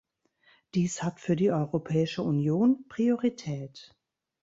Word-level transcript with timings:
Dies 0.73 1.03
hat 1.03 1.19
für 1.19 1.35
die 1.35 1.51
Europäische 1.51 2.23
Union 2.23 2.87
Priorität. 2.89 3.95